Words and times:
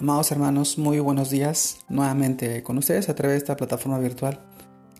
Amados 0.00 0.30
hermanos, 0.30 0.78
muy 0.78 1.00
buenos 1.00 1.28
días 1.28 1.80
nuevamente 1.88 2.62
con 2.62 2.78
ustedes 2.78 3.08
a 3.08 3.16
través 3.16 3.34
de 3.34 3.38
esta 3.38 3.56
plataforma 3.56 3.98
virtual. 3.98 4.40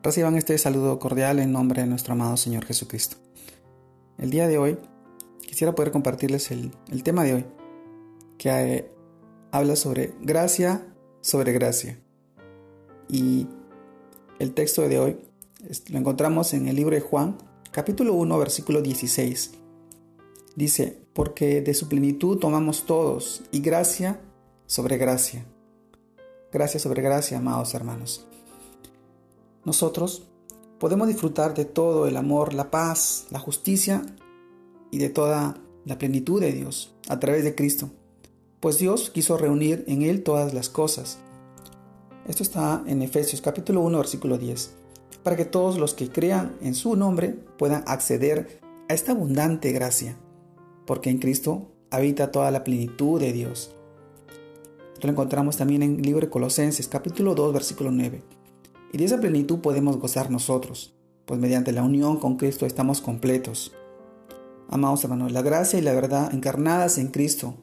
Reciban 0.03 0.35
este 0.35 0.59
saludo 0.59 0.99
cordial 0.99 1.39
en 1.39 1.53
nombre 1.53 1.83
de 1.83 1.87
nuestro 1.87 2.15
amado 2.15 2.37
Señor 2.37 2.65
Jesucristo. 2.65 3.17
El 4.19 4.31
día 4.31 4.49
de 4.49 4.59
hoy 4.59 4.77
quisiera 5.47 5.77
poder 5.77 5.93
compartirles 5.93 6.51
el, 6.51 6.73
tema 7.05 7.23
de 7.23 7.35
hoy, 7.35 7.45
que 8.39 8.49
eh, 8.49 8.91
habla 9.53 9.77
sobre 9.77 10.15
gracia 10.21 10.85
sobre 11.21 11.53
gracia. 11.53 12.01
Y 13.09 13.47
el 14.41 14.53
texto 14.53 14.83
de 14.89 14.99
hoy 14.99 15.17
lo 15.91 15.99
encontramos 16.01 16.55
en 16.55 16.67
el 16.67 16.75
libro 16.75 16.97
de 16.97 17.03
Juan, 17.03 17.39
capítulo 17.71 18.15
1, 18.15 18.37
versículo 18.37 18.83
16. 18.83 19.53
Dice, 20.57 20.99
porque 21.13 21.61
de 21.61 21.75
su 21.75 21.89
plenitud 21.89 22.39
tomamos 22.39 22.85
todos, 22.85 23.45
y 23.53 23.61
gracia 23.61 24.21
sobre 24.69 24.99
gracia. 24.99 25.47
Gracia 26.53 26.79
sobre 26.79 27.03
gracia, 27.03 27.39
amados 27.39 27.75
hermanos. 27.75 28.27
Nosotros 29.65 30.29
podemos 30.79 31.09
disfrutar 31.09 31.55
de 31.55 31.65
todo 31.65 32.07
el 32.07 32.17
amor, 32.17 32.53
la 32.53 32.71
paz, 32.71 33.27
la 33.31 33.39
justicia 33.39 34.03
y 34.91 34.99
de 34.99 35.09
toda 35.09 35.57
la 35.87 35.99
plenitud 35.99 36.41
de 36.41 36.53
Dios 36.53 36.95
a 37.09 37.19
través 37.19 37.45
de 37.45 37.55
Cristo, 37.55 37.91
pues 38.61 38.79
Dios 38.79 39.09
quiso 39.09 39.39
reunir 39.39 39.85
en 39.89 40.03
Él 40.03 40.23
todas 40.23 40.53
las 40.53 40.69
cosas. 40.69 41.19
Esto 42.29 42.43
está 42.43 42.85
en 42.87 43.01
Efesios 43.01 43.41
capítulo 43.41 43.81
1 43.81 43.97
versículo 43.97 44.37
10, 44.37 44.75
para 45.23 45.37
que 45.37 45.47
todos 45.47 45.79
los 45.79 45.95
que 45.95 46.11
crean 46.11 46.57
en 46.61 46.75
su 46.75 46.95
nombre 46.95 47.31
puedan 47.57 47.85
acceder 47.87 48.61
a 48.91 48.95
esta 48.95 49.13
abundante 49.13 49.73
gracia, 49.73 50.19
porque 50.87 51.09
en 51.09 51.19
Cristo 51.19 51.73
habita 51.91 52.31
toda 52.31 52.51
la 52.51 52.65
plenitud 52.65 53.19
de 53.19 53.33
Dios. 53.33 53.75
Lo 55.01 55.11
encontramos 55.11 55.57
también 55.57 55.85
en 55.85 55.97
el 55.97 56.03
libro 56.03 56.27
de 56.27 56.31
Colosenses, 56.31 56.89
capítulo 56.89 57.37
2, 57.37 57.53
versículo 57.53 57.93
9. 57.93 58.21
Y 58.93 58.99
de 58.99 59.05
esa 59.05 59.21
plenitud 59.21 59.61
podemos 59.61 59.97
gozar 59.97 60.29
nosotros, 60.29 60.93
pues 61.25 61.39
mediante 61.39 61.71
la 61.71 61.85
unión 61.85 62.19
con 62.19 62.37
Cristo 62.37 62.67
estamos 62.67 63.01
completos. 63.01 63.73
Amados 64.69 65.05
hermanos, 65.05 65.31
la 65.31 65.43
gracia 65.43 65.79
y 65.79 65.83
la 65.83 65.93
verdad 65.93 66.35
encarnadas 66.35 66.99
en 66.99 67.09
Cristo 67.09 67.55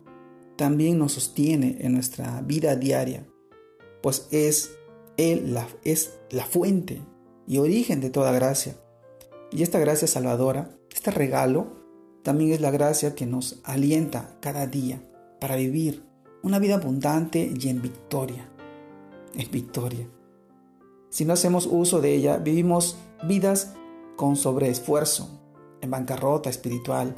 también 0.55 0.97
nos 0.97 1.11
sostiene 1.11 1.77
en 1.81 1.93
nuestra 1.93 2.41
vida 2.41 2.77
diaria, 2.77 3.27
pues 4.01 4.29
es 4.31 4.71
Él 5.17 5.53
la, 5.53 5.67
es 5.83 6.13
la 6.31 6.45
fuente 6.45 7.01
y 7.47 7.57
origen 7.57 7.99
de 7.99 8.11
toda 8.11 8.31
gracia. 8.31 8.77
Y 9.51 9.61
esta 9.61 9.79
gracia 9.79 10.07
salvadora, 10.07 10.69
este 10.93 11.11
regalo, 11.11 11.67
también 12.23 12.53
es 12.53 12.61
la 12.61 12.71
gracia 12.71 13.13
que 13.13 13.25
nos 13.25 13.59
alienta 13.65 14.38
cada 14.39 14.67
día 14.67 15.01
para 15.41 15.57
vivir 15.57 16.14
una 16.45 16.59
vida 16.59 16.75
abundante 16.75 17.51
y 17.59 17.69
en 17.69 17.81
victoria. 17.81 18.47
En 19.33 19.49
victoria. 19.49 20.07
Si 21.09 21.25
no 21.25 21.33
hacemos 21.33 21.67
uso 21.69 22.01
de 22.01 22.13
ella, 22.13 22.38
vivimos 22.38 22.97
vidas 23.27 23.73
con 24.15 24.35
sobreesfuerzo, 24.35 25.41
en 25.81 25.89
bancarrota 25.89 26.51
espiritual. 26.51 27.16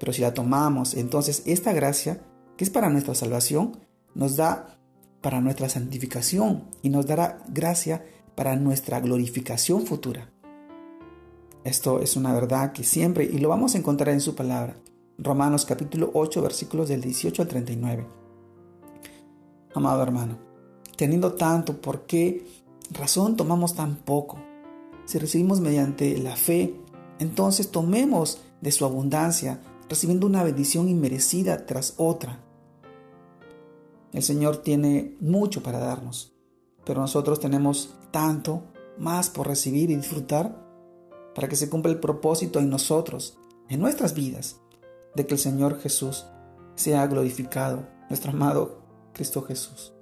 Pero 0.00 0.12
si 0.12 0.22
la 0.22 0.34
tomamos, 0.34 0.94
entonces 0.94 1.44
esta 1.46 1.72
gracia, 1.72 2.20
que 2.56 2.64
es 2.64 2.70
para 2.70 2.90
nuestra 2.90 3.14
salvación, 3.14 3.78
nos 4.14 4.34
da 4.34 4.80
para 5.20 5.40
nuestra 5.40 5.68
santificación 5.68 6.64
y 6.82 6.90
nos 6.90 7.06
dará 7.06 7.44
gracia 7.48 8.04
para 8.34 8.56
nuestra 8.56 8.98
glorificación 8.98 9.86
futura. 9.86 10.32
Esto 11.62 12.00
es 12.00 12.16
una 12.16 12.34
verdad 12.34 12.72
que 12.72 12.82
siempre, 12.82 13.26
y 13.26 13.38
lo 13.38 13.48
vamos 13.48 13.76
a 13.76 13.78
encontrar 13.78 14.12
en 14.12 14.20
su 14.20 14.34
palabra, 14.34 14.74
Romanos 15.18 15.64
capítulo 15.64 16.10
8 16.14 16.42
versículos 16.42 16.88
del 16.88 17.00
18 17.00 17.42
al 17.42 17.48
39 17.48 18.25
amado 19.78 20.02
hermano. 20.02 20.38
Teniendo 20.96 21.34
tanto, 21.34 21.80
¿por 21.80 22.06
qué 22.06 22.46
razón 22.90 23.36
tomamos 23.36 23.74
tan 23.74 23.96
poco? 23.96 24.38
Si 25.04 25.18
recibimos 25.18 25.60
mediante 25.60 26.18
la 26.18 26.36
fe, 26.36 26.74
entonces 27.18 27.70
tomemos 27.70 28.40
de 28.60 28.72
su 28.72 28.84
abundancia, 28.84 29.60
recibiendo 29.88 30.26
una 30.26 30.42
bendición 30.42 30.88
inmerecida 30.88 31.66
tras 31.66 31.94
otra. 31.96 32.40
El 34.12 34.22
Señor 34.22 34.58
tiene 34.58 35.16
mucho 35.20 35.62
para 35.62 35.78
darnos, 35.78 36.34
pero 36.84 37.00
nosotros 37.00 37.38
tenemos 37.38 37.94
tanto 38.10 38.64
más 38.98 39.28
por 39.28 39.46
recibir 39.46 39.90
y 39.90 39.96
disfrutar 39.96 40.64
para 41.34 41.48
que 41.48 41.56
se 41.56 41.68
cumpla 41.68 41.92
el 41.92 42.00
propósito 42.00 42.58
en 42.58 42.70
nosotros, 42.70 43.38
en 43.68 43.80
nuestras 43.80 44.14
vidas, 44.14 44.60
de 45.14 45.26
que 45.26 45.34
el 45.34 45.40
Señor 45.40 45.78
Jesús 45.80 46.24
sea 46.76 47.06
glorificado, 47.06 47.86
nuestro 48.08 48.32
amado 48.32 48.85
Cristo 49.16 49.40
Jesús 49.42 49.94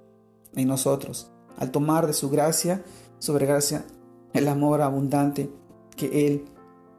en 0.55 0.67
nosotros, 0.67 1.31
al 1.57 1.71
tomar 1.71 2.05
de 2.05 2.11
su 2.11 2.29
gracia 2.29 2.83
sobre 3.17 3.45
gracia 3.45 3.85
el 4.33 4.49
amor 4.49 4.81
abundante 4.81 5.49
que 5.95 6.27
Él 6.27 6.45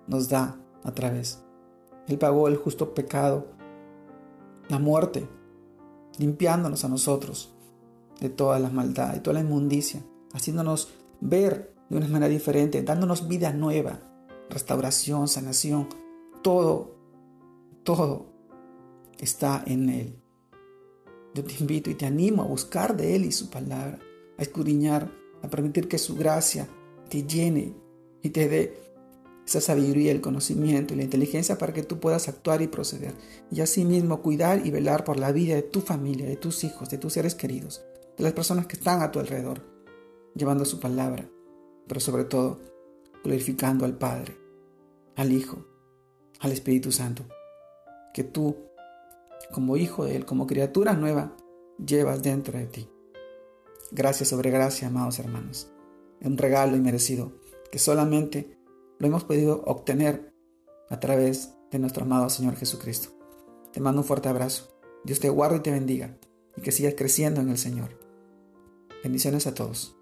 nos 0.06 0.30
da 0.30 0.58
a 0.82 0.92
través. 0.92 1.42
Él 2.08 2.18
pagó 2.18 2.48
el 2.48 2.56
justo 2.56 2.94
pecado, 2.94 3.48
la 4.68 4.78
muerte, 4.78 5.28
limpiándonos 6.18 6.84
a 6.84 6.88
nosotros 6.88 7.54
de 8.18 8.30
toda 8.30 8.58
la 8.58 8.70
maldad 8.70 9.14
y 9.14 9.20
toda 9.20 9.34
la 9.34 9.40
inmundicia, 9.40 10.00
haciéndonos 10.32 10.88
ver 11.20 11.74
de 11.90 11.98
una 11.98 12.08
manera 12.08 12.28
diferente, 12.28 12.82
dándonos 12.82 13.28
vida 13.28 13.52
nueva, 13.52 14.00
restauración, 14.48 15.28
sanación, 15.28 15.88
todo, 16.42 16.96
todo 17.82 18.32
está 19.18 19.62
en 19.66 19.90
Él. 19.90 20.25
Yo 21.36 21.44
te 21.44 21.54
invito 21.60 21.90
y 21.90 21.94
te 21.94 22.06
animo 22.06 22.42
a 22.42 22.46
buscar 22.46 22.96
de 22.96 23.14
Él 23.14 23.26
y 23.26 23.30
su 23.30 23.50
palabra, 23.50 23.98
a 24.38 24.42
escudriñar, 24.42 25.12
a 25.42 25.50
permitir 25.50 25.86
que 25.86 25.98
su 25.98 26.16
gracia 26.16 26.66
te 27.10 27.24
llene 27.24 27.74
y 28.22 28.30
te 28.30 28.48
dé 28.48 28.80
esa 29.46 29.60
sabiduría, 29.60 30.12
el 30.12 30.22
conocimiento 30.22 30.94
y 30.94 30.96
la 30.96 31.02
inteligencia 31.02 31.58
para 31.58 31.74
que 31.74 31.82
tú 31.82 32.00
puedas 32.00 32.28
actuar 32.28 32.62
y 32.62 32.68
proceder. 32.68 33.12
Y 33.50 33.60
asimismo 33.60 34.22
cuidar 34.22 34.66
y 34.66 34.70
velar 34.70 35.04
por 35.04 35.18
la 35.18 35.30
vida 35.30 35.54
de 35.54 35.62
tu 35.62 35.82
familia, 35.82 36.24
de 36.24 36.36
tus 36.36 36.64
hijos, 36.64 36.88
de 36.88 36.96
tus 36.96 37.12
seres 37.12 37.34
queridos, 37.34 37.84
de 38.16 38.24
las 38.24 38.32
personas 38.32 38.66
que 38.66 38.76
están 38.76 39.02
a 39.02 39.12
tu 39.12 39.20
alrededor, 39.20 39.60
llevando 40.34 40.64
su 40.64 40.80
palabra, 40.80 41.28
pero 41.86 42.00
sobre 42.00 42.24
todo 42.24 42.60
glorificando 43.22 43.84
al 43.84 43.98
Padre, 43.98 44.38
al 45.16 45.30
Hijo, 45.32 45.66
al 46.40 46.52
Espíritu 46.52 46.92
Santo. 46.92 47.26
Que 48.14 48.24
tú 48.24 48.56
como 49.52 49.76
hijo 49.76 50.04
de 50.04 50.16
Él, 50.16 50.24
como 50.24 50.46
criatura 50.46 50.94
nueva, 50.94 51.36
llevas 51.84 52.22
dentro 52.22 52.58
de 52.58 52.66
ti. 52.66 52.88
Gracias 53.90 54.28
sobre 54.28 54.50
gracia, 54.50 54.88
amados 54.88 55.18
hermanos. 55.18 55.70
Es 56.20 56.26
un 56.26 56.38
regalo 56.38 56.76
inmerecido 56.76 57.32
que 57.70 57.78
solamente 57.78 58.58
lo 58.98 59.06
hemos 59.06 59.24
podido 59.24 59.62
obtener 59.64 60.32
a 60.88 61.00
través 61.00 61.54
de 61.70 61.78
nuestro 61.78 62.04
amado 62.04 62.30
Señor 62.30 62.56
Jesucristo. 62.56 63.10
Te 63.72 63.80
mando 63.80 64.00
un 64.00 64.06
fuerte 64.06 64.28
abrazo. 64.28 64.76
Dios 65.04 65.20
te 65.20 65.28
guarde 65.28 65.58
y 65.58 65.60
te 65.60 65.70
bendiga 65.70 66.16
y 66.56 66.62
que 66.62 66.72
sigas 66.72 66.94
creciendo 66.96 67.40
en 67.40 67.50
el 67.50 67.58
Señor. 67.58 67.98
Bendiciones 69.02 69.46
a 69.46 69.54
todos. 69.54 69.96